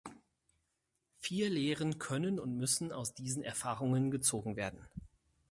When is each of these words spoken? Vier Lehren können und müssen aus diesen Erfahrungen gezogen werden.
Vier 1.19 1.51
Lehren 1.51 1.99
können 1.99 2.39
und 2.39 2.57
müssen 2.57 2.91
aus 2.91 3.13
diesen 3.13 3.43
Erfahrungen 3.43 4.09
gezogen 4.09 4.55
werden. 4.55 4.83